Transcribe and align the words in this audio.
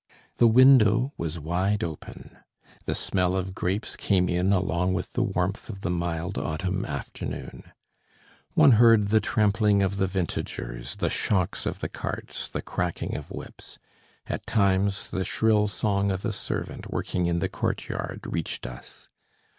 The 0.37 0.47
window 0.47 1.13
was 1.15 1.37
wide 1.37 1.83
open. 1.83 2.39
The 2.85 2.95
smell 2.95 3.35
of 3.35 3.53
grapes 3.53 3.95
came 3.95 4.29
in 4.29 4.51
along 4.51 4.95
with 4.95 5.13
the 5.13 5.21
warmth 5.21 5.69
of 5.69 5.81
the 5.81 5.91
mild 5.91 6.39
autumn 6.39 6.85
afternoon. 6.85 7.71
One 8.55 8.71
heard 8.71 9.09
the 9.09 9.19
trampling 9.21 9.83
of 9.83 9.97
the 9.97 10.07
vintagers, 10.07 10.95
the 10.95 11.11
shocks 11.11 11.67
of 11.67 11.81
the 11.81 11.87
carts, 11.89 12.47
the 12.49 12.63
cracking 12.63 13.15
of 13.15 13.29
whips; 13.29 13.77
at 14.25 14.47
times 14.47 15.09
the 15.11 15.23
shrill 15.23 15.67
song 15.67 16.09
of 16.09 16.25
a 16.25 16.33
servant 16.33 16.91
working 16.91 17.27
in 17.27 17.37
the 17.37 17.47
courtyard 17.47 18.21
reached 18.25 18.65
us. 18.65 19.07